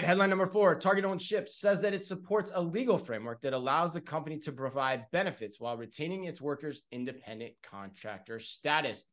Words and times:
right, 0.00 0.06
headline 0.06 0.30
number 0.30 0.46
four 0.46 0.74
Target 0.74 1.04
owned 1.04 1.20
Shipt 1.20 1.50
says 1.50 1.82
that 1.82 1.92
it 1.92 2.02
supports 2.02 2.50
a 2.54 2.62
legal 2.62 2.96
framework 2.96 3.42
that 3.42 3.52
allows 3.52 3.92
the 3.92 4.00
company 4.00 4.38
to 4.38 4.50
provide 4.50 5.04
benefits 5.12 5.60
while 5.60 5.76
retaining 5.76 6.24
its 6.24 6.40
workers' 6.40 6.84
independent 6.90 7.52
contractor 7.62 8.38
status. 8.38 9.04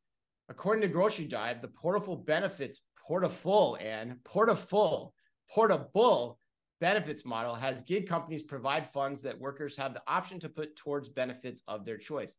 According 0.48 0.84
to 0.84 0.88
Grocery 0.88 1.26
Dive, 1.26 1.62
the 1.62 1.68
portable 1.68 2.16
benefits 2.16 2.84
portaful 3.06 3.82
and 3.84 4.16
portaful 4.24 5.12
portable 5.50 6.40
benefits 6.80 7.26
model 7.26 7.54
has 7.54 7.82
gig 7.82 8.08
companies 8.08 8.44
provide 8.44 8.88
funds 8.88 9.22
that 9.24 9.38
workers 9.38 9.76
have 9.76 9.94
the 9.94 10.04
option 10.08 10.40
to 10.40 10.48
put 10.48 10.78
towards 10.78 11.10
benefits 11.10 11.64
of 11.68 11.84
their 11.84 11.98
choice, 11.98 12.38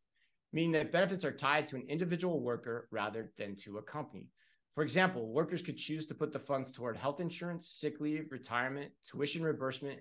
meaning 0.53 0.71
that 0.71 0.91
benefits 0.91 1.23
are 1.23 1.31
tied 1.31 1.67
to 1.67 1.75
an 1.75 1.85
individual 1.87 2.39
worker 2.39 2.87
rather 2.89 3.31
than 3.37 3.55
to 3.57 3.77
a 3.77 3.83
company. 3.83 4.27
For 4.75 4.83
example, 4.83 5.31
workers 5.31 5.61
could 5.61 5.77
choose 5.77 6.05
to 6.07 6.15
put 6.15 6.31
the 6.31 6.39
funds 6.39 6.71
toward 6.71 6.95
health 6.95 7.19
insurance, 7.19 7.67
sick 7.67 7.99
leave, 7.99 8.31
retirement, 8.31 8.91
tuition 9.03 9.43
reimbursement, 9.43 9.99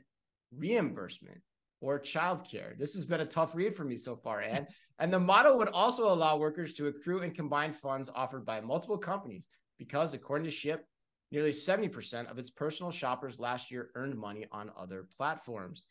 reimbursement, 0.56 1.40
or 1.80 1.98
childcare. 1.98 2.78
This 2.78 2.94
has 2.94 3.04
been 3.04 3.20
a 3.20 3.26
tough 3.26 3.54
read 3.54 3.74
for 3.74 3.84
me 3.84 3.96
so 3.96 4.16
far, 4.16 4.40
Anne. 4.40 4.66
and 4.98 5.12
the 5.12 5.18
model 5.18 5.58
would 5.58 5.68
also 5.68 6.12
allow 6.12 6.36
workers 6.36 6.72
to 6.74 6.86
accrue 6.88 7.20
and 7.20 7.34
combine 7.34 7.72
funds 7.72 8.10
offered 8.14 8.44
by 8.44 8.60
multiple 8.60 8.98
companies 8.98 9.48
because, 9.78 10.14
according 10.14 10.44
to 10.44 10.50
Shipt, 10.50 10.84
nearly 11.30 11.50
70% 11.50 12.30
of 12.30 12.38
its 12.38 12.50
personal 12.50 12.90
shoppers 12.90 13.38
last 13.38 13.70
year 13.70 13.90
earned 13.94 14.18
money 14.18 14.46
on 14.50 14.70
other 14.76 15.06
platforms. 15.16 15.84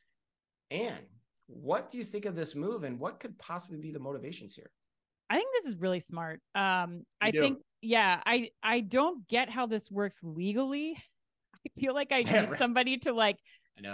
Anne, 0.72 1.06
what 1.48 1.90
do 1.90 1.98
you 1.98 2.04
think 2.04 2.26
of 2.26 2.36
this 2.36 2.56
move 2.56 2.84
and 2.84 3.00
what 3.00 3.20
could 3.20 3.38
possibly 3.38 3.78
be 3.78 3.92
the 3.92 4.00
motivations 4.00 4.54
here? 4.54 4.72
I 5.30 5.36
think 5.36 5.50
this 5.58 5.66
is 5.66 5.80
really 5.80 6.00
smart. 6.00 6.42
Um, 6.56 7.04
I 7.22 7.32
do. 7.32 7.42
think, 7.42 7.60
yeah, 7.82 8.22
I 8.26 8.50
I 8.64 8.82
don't 8.82 9.28
get 9.28 9.50
how 9.50 9.66
this 9.66 9.92
works 9.92 10.20
legally. 10.24 10.98
I 11.56 11.80
feel 11.80 11.94
like 11.94 12.12
I 12.12 12.22
need 12.24 12.58
somebody 12.58 12.98
to 13.00 13.14
like 13.14 13.38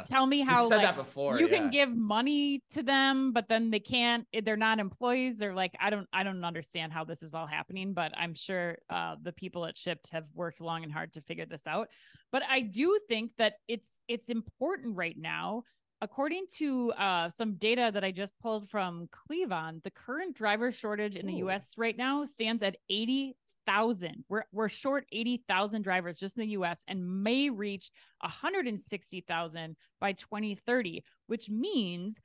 tell 0.05 0.25
me 0.25 0.41
how 0.41 0.67
said 0.67 0.77
like, 0.77 0.85
that 0.85 0.95
before. 0.95 1.39
You 1.39 1.47
yeah. 1.47 1.57
can 1.57 1.69
give 1.69 1.95
money 1.95 2.61
to 2.71 2.83
them, 2.83 3.33
but 3.33 3.47
then 3.49 3.71
they 3.71 3.79
can't. 3.79 4.27
Eh, 4.33 4.41
they're 4.43 4.57
not 4.57 4.79
employees. 4.79 5.39
They're 5.39 5.53
like 5.53 5.73
I 5.79 5.89
don't 5.89 6.07
I 6.13 6.23
don't 6.23 6.43
understand 6.43 6.93
how 6.93 7.03
this 7.03 7.23
is 7.23 7.33
all 7.33 7.47
happening. 7.47 7.93
But 7.93 8.13
I'm 8.17 8.35
sure 8.35 8.77
uh, 8.89 9.15
the 9.21 9.33
people 9.33 9.65
at 9.65 9.77
Shipt 9.77 10.11
have 10.11 10.25
worked 10.33 10.61
long 10.61 10.83
and 10.83 10.91
hard 10.91 11.13
to 11.13 11.21
figure 11.21 11.45
this 11.45 11.67
out. 11.67 11.87
But 12.31 12.43
I 12.49 12.61
do 12.61 12.99
think 13.07 13.31
that 13.37 13.53
it's 13.67 14.01
it's 14.07 14.29
important 14.29 14.95
right 14.95 15.17
now 15.17 15.63
according 16.03 16.45
to 16.57 16.91
uh, 16.97 17.29
some 17.29 17.53
data 17.53 17.89
that 17.93 18.03
I 18.03 18.11
just 18.11 18.37
pulled 18.41 18.69
from 18.69 19.07
Cleavon, 19.07 19.81
the 19.83 19.89
current 19.89 20.35
driver 20.35 20.69
shortage 20.69 21.15
in 21.15 21.25
the 21.25 21.35
US 21.35 21.75
right 21.77 21.97
now 21.97 22.25
stands 22.25 22.61
at 22.61 22.75
80,000. 22.89 24.25
We're, 24.27 24.43
we're 24.51 24.67
short 24.67 25.05
80,000 25.13 25.81
drivers 25.81 26.19
just 26.19 26.37
in 26.37 26.41
the 26.41 26.51
US 26.57 26.83
and 26.89 27.23
may 27.23 27.49
reach 27.49 27.89
160,000 28.19 29.77
by 30.01 30.11
2030, 30.11 31.03
which 31.27 31.49
means 31.49 32.19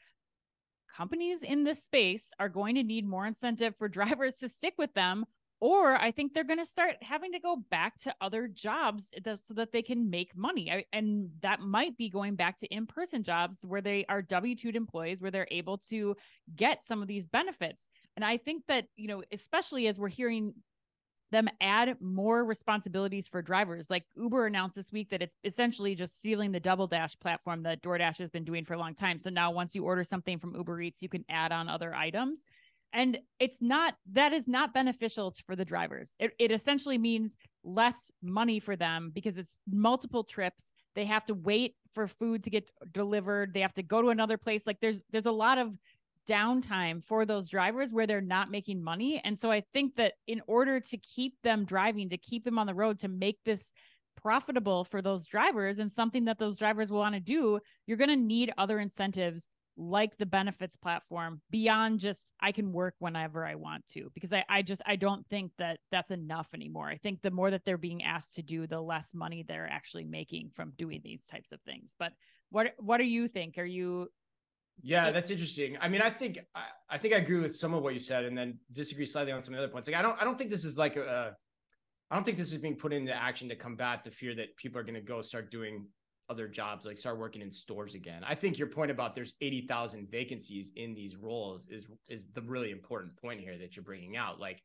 companies 0.97 1.45
in 1.45 1.63
this 1.63 1.85
space 1.85 2.33
are 2.41 2.49
going 2.49 2.75
to 2.75 2.83
need 2.83 3.07
more 3.07 3.27
incentive 3.27 3.77
for 3.77 3.89
drivers 3.89 4.39
to 4.39 4.49
stick 4.49 4.75
with 4.77 4.93
them 4.95 5.25
or 5.61 5.97
I 5.97 6.11
think 6.11 6.33
they're 6.33 6.45
going 6.45 6.59
to 6.59 6.65
start 6.65 6.97
having 7.03 7.33
to 7.33 7.41
go 7.41 7.57
back 7.71 7.99
to 8.01 8.15
other 8.21 8.47
jobs 8.49 9.11
eh, 9.15 9.37
so 9.37 9.55
that 9.55 9.73
they 9.73 9.83
can 9.83 10.11
make 10.11 10.37
money. 10.37 10.85
and 10.93 11.31
that 11.41 11.61
might 11.61 11.97
be 11.97 12.09
going 12.09 12.37
back 12.37 12.59
to 12.59 12.67
in 12.69 12.87
person 12.87 13.23
jobs 13.23 13.65
where 13.65 13.81
they 13.81 14.05
are 14.09 14.23
W 14.23 14.55
2 14.55 14.71
employees, 14.71 15.21
where 15.21 15.31
they're 15.31 15.49
able 15.51 15.79
to 15.91 16.17
get 16.55 16.85
some 16.85 17.03
of 17.03 17.09
these 17.09 17.27
benefits. 17.27 17.87
And 18.17 18.25
I 18.25 18.37
think 18.37 18.65
that, 18.69 18.87
you 18.97 19.09
know, 19.09 19.23
especially 19.33 19.89
as 19.89 19.99
we're 19.99 20.09
hearing 20.09 20.55
them 21.31 21.49
add 21.61 21.97
more 22.01 22.45
responsibilities 22.45 23.29
for 23.29 23.43
drivers. 23.43 23.91
Like 23.91 24.05
Uber 24.17 24.47
announced 24.47 24.77
this 24.77 24.93
week 24.93 25.11
that 25.11 25.23
it's 25.23 25.35
essentially 25.45 25.95
just 25.95 26.19
stealing 26.19 26.53
the 26.53 26.61
DoubleDash 26.61 27.21
platform 27.21 27.65
that 27.65 27.83
DoorDash 27.83 28.19
has 28.19 28.31
been 28.31 28.45
doing 28.45 28.65
for 28.65 28.75
a 28.75 28.79
long 28.79 28.95
time. 28.95 29.19
So 29.19 29.31
now 29.31 29.51
once 29.51 29.75
you 29.75 29.85
order 29.85 30.05
something 30.05 30.39
from 30.39 30.55
Uber 30.55 30.81
Eats, 30.81 31.03
you 31.03 31.09
can 31.09 31.25
add 31.29 31.53
on 31.53 31.69
other 31.69 31.95
items 31.95 32.45
and 32.93 33.19
it's 33.39 33.61
not 33.61 33.95
that 34.13 34.33
is 34.33 34.49
not 34.49 34.73
beneficial 34.73 35.35
for 35.47 35.55
the 35.55 35.65
drivers. 35.65 36.15
It, 36.19 36.33
it 36.39 36.53
essentially 36.53 36.99
means 36.99 37.37
less 37.63 38.11
money 38.23 38.61
for 38.61 38.77
them 38.77 39.11
because 39.15 39.39
it's 39.39 39.59
multiple 39.71 40.25
trips. 40.25 40.71
They 40.95 41.05
have 41.05 41.25
to 41.27 41.35
wait 41.35 41.75
for 41.95 42.07
food 42.07 42.45
to 42.45 42.51
get 42.51 42.71
delivered. 42.93 43.53
They 43.53 43.61
have 43.61 43.75
to 43.75 43.83
go 43.83 44.01
to 44.01 44.09
another 44.09 44.39
place. 44.39 44.67
Like 44.67 44.81
there's 44.81 45.03
there's 45.11 45.27
a 45.27 45.33
lot 45.33 45.59
of 45.59 45.79
downtime 46.29 47.03
for 47.03 47.25
those 47.25 47.49
drivers 47.49 47.93
where 47.93 48.07
they're 48.07 48.21
not 48.21 48.51
making 48.51 48.83
money. 48.83 49.21
And 49.25 49.39
so 49.39 49.51
i 49.51 49.63
think 49.73 49.97
that 49.97 50.15
in 50.27 50.41
order 50.47 50.81
to 50.81 50.97
keep 50.99 51.35
them 51.43 51.65
driving 51.65 52.09
to 52.11 52.19
keep 52.19 52.45
them 52.45 52.59
on 52.59 52.67
the 52.67 52.75
road 52.75 52.99
to 53.01 53.09
make 53.09 53.39
this 53.45 53.73
profitable 54.17 54.83
for 54.85 55.01
those 55.01 55.27
drivers 55.27 55.79
and 55.79 55.91
something 55.91 56.25
that 56.25 56.39
those 56.39 56.59
drivers 56.59 56.91
will 56.91 56.99
want 56.99 57.15
to 57.15 57.21
do 57.21 57.61
you're 57.87 57.97
going 57.97 58.09
to 58.09 58.17
need 58.17 58.53
other 58.59 58.81
incentives 58.81 59.49
like 59.79 60.17
the 60.17 60.27
benefits 60.27 60.77
platform 60.77 61.41
beyond 61.51 62.01
just 62.01 62.33
I 62.41 62.51
can 62.51 62.73
work 62.73 62.95
whenever 62.99 63.47
I 63.47 63.55
want 63.55 63.87
to 63.89 64.11
because 64.13 64.33
I, 64.33 64.45
I 64.49 64.63
just 64.63 64.83
I 64.85 64.97
don't 64.97 65.25
think 65.29 65.53
that 65.59 65.79
that's 65.93 66.11
enough 66.11 66.49
anymore. 66.53 66.89
I 66.89 66.97
think 66.97 67.23
the 67.23 67.31
more 67.31 67.51
that 67.51 67.65
they're 67.65 67.79
being 67.79 68.03
asked 68.03 68.35
to 68.35 68.43
do, 68.43 68.67
the 68.67 68.81
less 68.81 69.15
money 69.15 69.45
they're 69.47 69.71
actually 69.71 70.05
making 70.05 70.51
from 70.55 70.73
doing 70.77 71.01
these 71.05 71.27
types 71.27 71.53
of 71.53 71.61
things. 71.63 71.95
But 71.97 72.13
what 72.51 72.75
what 72.79 72.99
do 72.99 73.05
you 73.05 73.29
think? 73.29 73.57
Are 73.57 73.65
you 73.65 74.09
yeah, 74.83 75.11
that's 75.11 75.31
interesting. 75.31 75.77
I 75.81 75.89
mean, 75.89 76.03
I 76.03 76.11
think 76.11 76.39
I, 76.55 76.63
I 76.91 76.99
think 76.99 77.15
I 77.15 77.19
agree 77.19 77.39
with 77.39 77.55
some 77.57 77.75
of 77.75 77.83
what 77.83 77.95
you 77.95 78.01
said, 78.01 78.25
and 78.25 78.37
then 78.37 78.59
disagree 78.73 79.07
slightly 79.07 79.33
on 79.33 79.43
some 79.43 79.55
of 79.55 79.59
the 79.59 79.65
other 79.65 79.73
points. 79.73 79.89
Like, 79.89 79.97
I 79.97 80.03
don't, 80.03 80.21
I 80.21 80.25
don't 80.25 80.39
think 80.39 80.51
this 80.51 80.65
is 80.65 80.79
like 80.79 80.97
a, 80.97 81.35
I 82.11 82.15
don't 82.15 82.25
think 82.25 82.39
this 82.39 82.53
is 82.53 82.59
being 82.59 82.77
put 82.77 82.93
into 82.93 83.13
action 83.13 83.49
to 83.49 83.57
combat 83.57 84.05
the 84.05 84.11
fear 84.11 84.35
that 84.37 84.57
people 84.57 84.79
are 84.79 84.85
going 84.85 84.95
to 84.95 85.01
go 85.01 85.21
start 85.21 85.51
doing 85.51 85.87
other 86.31 86.47
jobs, 86.49 86.85
like 86.85 86.99
start 86.99 87.19
working 87.19 87.43
in 87.43 87.51
stores 87.51 87.95
again. 87.95 88.23
I 88.27 88.35
think 88.35 88.59
your 88.59 88.69
point 88.69 88.91
about 88.91 89.15
there's 89.15 89.35
80,000 89.41 90.11
vacancies 90.11 90.73
in 90.77 90.95
these 90.95 91.17
roles 91.17 91.67
is 91.67 91.89
is 92.09 92.29
the 92.35 92.43
really 92.43 92.71
important 92.71 93.17
point 93.17 93.41
here 93.41 93.57
that 93.59 93.77
you're 93.77 93.85
bringing 93.85 94.17
out. 94.17 94.39
Like 94.39 94.63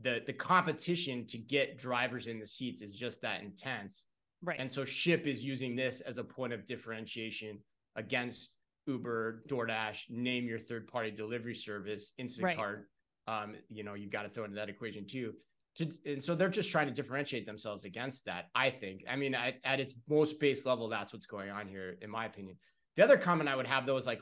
the 0.00 0.22
the 0.26 0.32
competition 0.32 1.26
to 1.26 1.38
get 1.38 1.78
drivers 1.78 2.26
in 2.26 2.38
the 2.38 2.46
seats 2.46 2.82
is 2.82 2.92
just 2.92 3.22
that 3.22 3.42
intense. 3.42 4.06
Right. 4.42 4.58
And 4.58 4.72
so 4.72 4.82
Shipt 4.84 5.26
is 5.26 5.44
using 5.44 5.76
this 5.76 6.00
as 6.02 6.18
a 6.18 6.24
point 6.24 6.52
of 6.52 6.66
differentiation 6.66 7.58
against 7.96 8.58
Uber, 8.86 9.44
DoorDash, 9.48 10.10
name 10.10 10.46
your 10.46 10.58
third 10.58 10.86
party 10.86 11.10
delivery 11.10 11.54
service, 11.54 12.12
Instacart. 12.20 12.58
Right. 12.58 13.42
Um, 13.42 13.56
you 13.70 13.82
know, 13.82 13.94
you've 13.94 14.12
got 14.12 14.22
to 14.22 14.28
throw 14.28 14.44
into 14.44 14.56
that 14.56 14.68
equation 14.68 15.04
too 15.06 15.34
to, 15.76 15.90
and 16.04 16.22
so 16.22 16.34
they're 16.34 16.48
just 16.48 16.70
trying 16.70 16.86
to 16.86 16.92
differentiate 16.92 17.46
themselves 17.46 17.84
against 17.84 18.26
that. 18.26 18.46
I 18.54 18.70
think. 18.70 19.04
I 19.08 19.16
mean, 19.16 19.34
at, 19.34 19.54
at 19.64 19.80
its 19.80 19.94
most 20.08 20.40
base 20.40 20.66
level, 20.66 20.88
that's 20.88 21.12
what's 21.12 21.26
going 21.26 21.50
on 21.50 21.68
here, 21.68 21.96
in 22.00 22.10
my 22.10 22.26
opinion. 22.26 22.56
The 22.96 23.04
other 23.04 23.18
comment 23.18 23.48
I 23.48 23.56
would 23.56 23.66
have 23.66 23.84
though 23.84 23.96
is 23.98 24.06
like, 24.06 24.20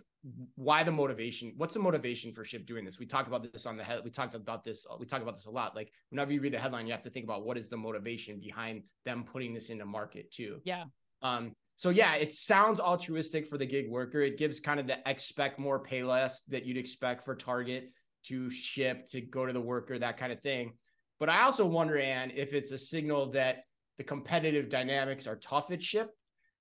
why 0.57 0.83
the 0.83 0.91
motivation? 0.91 1.53
What's 1.57 1.75
the 1.75 1.81
motivation 1.81 2.33
for 2.33 2.45
Shipt 2.45 2.67
doing 2.67 2.85
this? 2.85 2.99
We 2.99 3.07
talk 3.07 3.27
about 3.27 3.53
this 3.53 3.67
on 3.67 3.77
the 3.77 3.85
head. 3.85 4.01
We 4.05 4.11
talked 4.11 4.35
about 4.35 4.65
this. 4.65 4.87
We 4.99 5.07
talk 5.07 5.23
about 5.23 5.37
this 5.37 5.47
a 5.47 5.51
lot. 5.51 5.77
Like 5.77 5.93
whenever 6.11 6.33
you 6.33 6.41
read 6.41 6.55
the 6.55 6.59
headline, 6.59 6.87
you 6.87 6.93
have 6.93 7.03
to 7.03 7.11
think 7.11 7.25
about 7.25 7.45
what 7.45 7.57
is 7.57 7.69
the 7.69 7.77
motivation 7.77 8.41
behind 8.41 8.83
them 9.05 9.25
putting 9.25 9.55
this 9.55 9.71
into 9.71 9.85
market 9.85 10.31
too. 10.33 10.61
Yeah. 10.65 10.85
Um. 11.23 11.53
So 11.77 11.91
yeah, 11.91 12.15
it 12.15 12.33
sounds 12.33 12.81
altruistic 12.81 13.47
for 13.47 13.59
the 13.59 13.67
gig 13.67 13.91
worker. 13.91 14.23
It 14.23 14.39
gives 14.39 14.61
kind 14.61 14.81
of 14.81 14.87
the 14.87 14.99
expect 15.09 15.59
more, 15.59 15.79
pay 15.79 16.03
less 16.03 16.43
that 16.49 16.65
you'd 16.65 16.77
expect 16.77 17.25
for 17.25 17.35
Target 17.35 17.93
to 18.27 18.49
ship 18.49 19.07
to 19.09 19.21
go 19.21 19.45
to 19.45 19.53
the 19.53 19.61
worker, 19.61 19.99
that 19.99 20.17
kind 20.17 20.33
of 20.33 20.41
thing. 20.41 20.73
But 21.21 21.29
I 21.29 21.43
also 21.43 21.67
wonder, 21.67 21.99
Anne, 21.99 22.33
if 22.35 22.53
it's 22.53 22.73
a 22.73 22.79
signal 22.79 23.31
that 23.33 23.65
the 23.99 24.05
competitive 24.05 24.69
dynamics 24.69 25.27
are 25.27 25.37
tough 25.37 25.71
at 25.71 25.81
Shipt. 25.81 26.11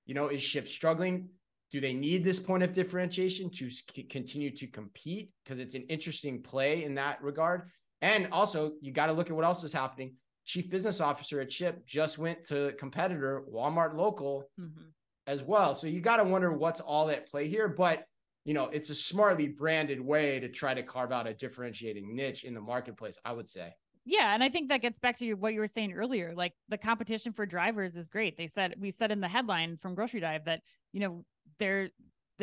You 0.06 0.14
know, 0.14 0.28
is 0.28 0.44
Shipt 0.44 0.68
struggling? 0.68 1.30
Do 1.72 1.82
they 1.82 1.94
need 1.94 2.24
this 2.24 2.40
point 2.40 2.64
of 2.64 2.74
differentiation 2.74 3.50
to 3.52 3.70
c- 3.70 4.04
continue 4.04 4.52
to 4.52 4.68
compete? 4.68 5.32
Because 5.44 5.60
it's 5.60 5.74
an 5.74 5.84
interesting 5.90 6.42
play 6.42 6.84
in 6.84 6.94
that 6.96 7.22
regard. 7.24 7.70
And 8.02 8.28
also, 8.32 8.74
you 8.82 8.92
got 8.92 9.08
to 9.08 9.14
look 9.14 9.30
at 9.30 9.36
what 9.36 9.46
else 9.46 9.64
is 9.64 9.74
happening. 9.74 10.16
Chief 10.46 10.70
business 10.70 11.02
officer 11.02 11.40
at 11.40 11.50
Shipt 11.50 11.86
just 11.86 12.18
went 12.18 12.44
to 12.46 12.74
competitor 12.78 13.44
Walmart 13.52 13.96
local 13.96 14.50
mm-hmm. 14.60 14.90
as 15.26 15.42
well. 15.42 15.74
So 15.74 15.88
you 15.88 16.02
got 16.02 16.18
to 16.18 16.26
wonder 16.26 16.52
what's 16.52 16.82
all 16.82 17.10
at 17.10 17.30
play 17.30 17.48
here. 17.48 17.70
But 17.70 18.04
you 18.46 18.54
know, 18.54 18.66
it's 18.66 18.90
a 18.90 18.96
smartly 18.96 19.48
branded 19.48 20.02
way 20.02 20.38
to 20.42 20.50
try 20.50 20.74
to 20.74 20.84
carve 20.84 21.14
out 21.14 21.28
a 21.28 21.34
differentiating 21.34 22.14
niche 22.14 22.44
in 22.44 22.54
the 22.54 22.60
marketplace, 22.60 23.18
I 23.24 23.32
would 23.32 23.48
say. 23.48 23.74
Yeah, 24.06 24.34
and 24.34 24.44
I 24.44 24.50
think 24.50 24.70
that 24.70 24.82
gets 24.82 25.00
back 25.00 25.18
to 25.18 25.34
what 25.36 25.54
you 25.54 25.60
were 25.62 25.68
saying 25.68 25.94
earlier. 25.94 26.34
Like 26.36 26.54
the 26.68 26.78
competition 26.78 27.32
for 27.32 27.46
drivers 27.46 27.96
is 27.96 28.10
great. 28.10 28.38
They 28.38 28.48
said 28.48 28.76
we 28.80 28.92
said 28.92 29.12
in 29.12 29.22
the 29.22 29.28
headline 29.28 29.78
from 29.78 29.96
Grocery 29.96 30.20
Dive 30.20 30.46
that 30.46 30.62
you 30.92 31.00
know 31.00 31.26
they're 31.58 31.90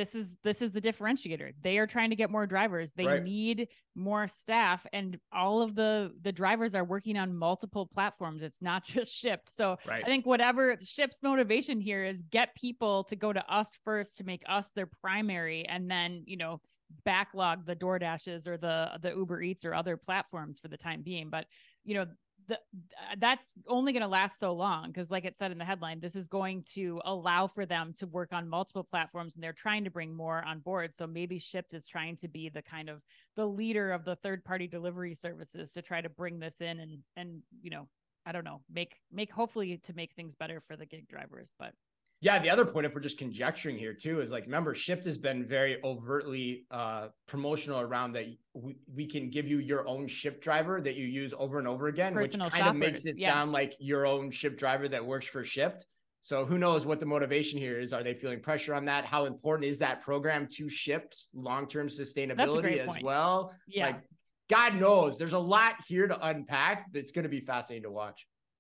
this 0.01 0.15
is 0.15 0.39
this 0.43 0.63
is 0.63 0.73
the 0.73 0.81
differentiator. 0.81 1.53
They 1.61 1.77
are 1.77 1.87
trying 1.87 2.09
to 2.09 2.17
get 2.17 2.31
more 2.31 2.47
drivers. 2.47 2.93
They 2.95 3.07
right. 3.07 3.23
need 3.23 3.69
more 3.95 4.29
staff, 4.29 4.87
and 4.95 5.19
all 5.31 5.61
of 5.61 5.75
the 5.75 6.13
the 6.23 6.33
drivers 6.33 6.75
are 6.75 6.85
working 6.85 7.19
on 7.19 7.37
multiple 7.37 7.87
platforms. 7.87 8.43
It's 8.43 8.63
not 8.63 8.83
just 8.95 9.13
Shipt 9.13 9.51
So 9.51 9.77
right. 9.87 10.03
I 10.03 10.07
think 10.07 10.25
whatever 10.25 10.79
Shipt's 10.83 11.23
motivation 11.23 11.81
here 11.81 12.03
is 12.03 12.23
get 12.31 12.55
people 12.55 13.05
to 13.05 13.17
go 13.17 13.31
to 13.31 13.45
us 13.53 13.77
first 13.85 14.17
to 14.17 14.25
make 14.25 14.43
us 14.49 14.73
their 14.73 14.89
primary, 15.03 15.67
and 15.67 15.91
then 15.91 16.25
you 16.27 16.39
know 16.39 16.63
backlog 17.05 17.67
the 17.67 17.77
DoorDashes 17.77 18.47
or 18.49 18.57
the 18.57 18.99
the 19.03 19.11
Uber 19.11 19.43
Eats 19.43 19.67
or 19.67 19.75
other 19.75 19.99
platforms 19.99 20.61
for 20.61 20.69
the 20.69 20.79
time 20.79 21.03
being. 21.03 21.29
But 21.29 21.45
you 21.85 21.95
know, 21.95 22.07
the, 22.51 22.57
uh, 22.57 23.17
that's 23.19 23.47
only 23.69 23.93
going 23.93 24.03
to 24.03 24.09
last 24.09 24.39
so 24.39 24.53
long 24.53 24.89
because 24.89 25.11
like 25.11 25.25
it 25.25 25.37
said 25.37 25.53
in 25.53 25.59
the 25.59 25.65
headline 25.65 26.01
this 26.01 26.17
is 26.17 26.29
going 26.29 26.63
to 26.75 27.01
allow 27.05 27.47
for 27.47 27.65
them 27.65 27.95
to 27.99 28.07
work 28.09 28.33
on 28.33 28.49
multiple 28.49 28.85
platforms 28.85 29.35
and 29.35 29.45
they're 29.45 29.53
trying 29.53 29.85
to 29.85 29.91
bring 29.91 30.15
more 30.15 30.45
on 30.45 30.59
board. 30.59 30.95
So 30.95 31.07
maybe 31.07 31.39
shipt 31.39 31.73
is 31.75 31.87
trying 31.87 32.17
to 32.17 32.29
be 32.29 32.49
the 32.49 32.63
kind 32.63 32.89
of 32.89 33.03
the 33.37 33.47
leader 33.47 33.93
of 33.93 34.05
the 34.05 34.17
third 34.17 34.45
party 34.45 34.67
delivery 34.67 35.15
services 35.15 35.73
to 35.73 35.83
try 35.83 36.01
to 36.01 36.09
bring 36.09 36.41
this 36.41 36.61
in 36.61 36.81
and 36.81 36.99
and 37.17 37.43
you 37.63 37.71
know 37.71 37.89
i 38.27 38.33
don't 38.33 38.45
know 38.45 38.61
make 38.73 38.97
make 39.13 39.33
hopefully 39.33 39.81
to 39.83 39.95
make 39.95 40.13
things 40.15 40.35
better 40.35 40.61
for 40.61 40.77
the 40.77 40.87
gig 40.87 41.09
drivers 41.09 41.55
but 41.59 41.73
yeah, 42.23 42.39
the 42.39 42.51
other 42.51 42.67
point, 42.67 42.85
if 42.85 42.95
we're 42.95 43.01
just 43.01 43.17
conjecturing 43.17 43.79
here 43.79 43.95
too, 43.95 44.21
is 44.21 44.31
like 44.31 44.45
remember, 44.45 44.75
Shipt 44.75 45.07
has 45.07 45.17
been 45.17 45.47
very 45.47 45.83
overtly 45.83 46.67
uh, 46.71 47.09
promotional 47.27 47.81
around 47.81 48.13
that 48.13 48.27
we, 48.53 48.77
we 48.95 49.07
can 49.07 49.31
give 49.31 49.49
you 49.49 49.59
your 49.59 49.89
own 49.89 50.07
Shipt 50.07 50.43
driver 50.43 50.83
that 50.83 50.97
you 50.97 51.07
use 51.07 51.33
over 51.39 51.59
and 51.59 51.67
over 51.67 51.89
again, 51.89 52.13
Personal 52.13 52.49
which 52.49 52.55
kind 52.55 52.69
of 52.69 52.77
makes 52.77 53.07
it 53.07 53.17
yeah. 53.19 53.33
sound 53.33 53.53
like 53.53 53.75
your 53.79 54.07
own 54.07 54.31
Shipt 54.31 54.59
driver 54.59 54.87
that 54.89 55.05
works 55.05 55.27
for 55.27 55.43
Shipt. 55.43 55.87
So 56.21 56.45
who 56.45 56.59
knows 56.59 56.85
what 56.85 57.01
the 57.01 57.07
motivation 57.07 57.59
here 57.59 57.81
is? 57.81 57.95
Are 57.95 58.03
they 58.03 58.13
feeling 58.13 58.41
pressure 58.41 58.75
on 58.75 58.85
that? 58.85 59.07
How 59.07 59.25
important 59.25 59.71
is 59.71 59.79
that 59.79 60.03
program 60.03 60.47
to 60.53 60.69
Shipt's 60.69 61.31
long-term 61.33 61.89
sustainability 61.89 62.87
as 62.87 63.03
well? 63.03 63.55
Yeah. 63.67 63.87
Like 63.87 64.01
God 64.51 64.75
knows 64.75 65.17
there's 65.17 65.33
a 65.33 65.39
lot 65.39 65.77
here 65.89 66.07
to 66.07 66.27
unpack 66.27 66.93
that's 66.93 67.13
going 67.13 67.23
to 67.23 67.31
be 67.31 67.41
fascinating 67.41 67.85
to 67.85 67.91
watch. 67.91 68.27